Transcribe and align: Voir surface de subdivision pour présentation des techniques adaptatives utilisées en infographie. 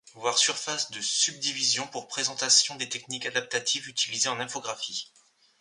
Voir 0.15 0.39
surface 0.39 0.89
de 0.89 0.99
subdivision 0.99 1.85
pour 1.87 2.07
présentation 2.07 2.73
des 2.73 2.89
techniques 2.89 3.27
adaptatives 3.27 3.87
utilisées 3.87 4.29
en 4.29 4.39
infographie. 4.39 5.11